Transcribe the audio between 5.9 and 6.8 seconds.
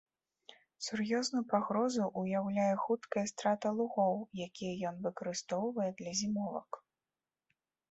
для зімовак.